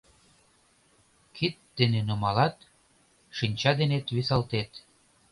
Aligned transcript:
Кид 1.35 1.55
дене 1.77 1.99
нумалат, 2.07 2.55
шинча 3.37 3.71
денет 3.79 4.05
висалтет. 4.15 4.71